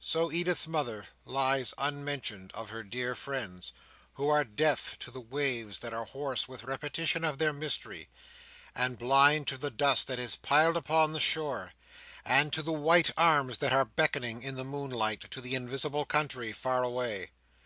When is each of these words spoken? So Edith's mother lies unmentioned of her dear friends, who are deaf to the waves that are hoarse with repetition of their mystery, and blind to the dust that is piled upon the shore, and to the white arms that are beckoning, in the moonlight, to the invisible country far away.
So 0.00 0.30
Edith's 0.30 0.68
mother 0.68 1.06
lies 1.24 1.72
unmentioned 1.78 2.50
of 2.52 2.68
her 2.68 2.82
dear 2.82 3.14
friends, 3.14 3.72
who 4.16 4.28
are 4.28 4.44
deaf 4.44 4.98
to 4.98 5.10
the 5.10 5.18
waves 5.22 5.78
that 5.78 5.94
are 5.94 6.04
hoarse 6.04 6.46
with 6.46 6.64
repetition 6.64 7.24
of 7.24 7.38
their 7.38 7.54
mystery, 7.54 8.10
and 8.74 8.98
blind 8.98 9.48
to 9.48 9.56
the 9.56 9.70
dust 9.70 10.08
that 10.08 10.18
is 10.18 10.36
piled 10.36 10.76
upon 10.76 11.12
the 11.14 11.20
shore, 11.20 11.72
and 12.22 12.52
to 12.52 12.62
the 12.62 12.70
white 12.70 13.12
arms 13.16 13.56
that 13.64 13.72
are 13.72 13.86
beckoning, 13.86 14.42
in 14.42 14.56
the 14.56 14.62
moonlight, 14.66 15.22
to 15.30 15.40
the 15.40 15.54
invisible 15.54 16.04
country 16.04 16.52
far 16.52 16.82
away. 16.82 17.30